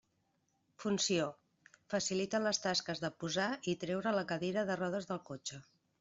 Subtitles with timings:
[0.83, 1.25] Funció:
[1.93, 5.61] facilita les tasques de posar i treure la cadira de rodes del cotxe.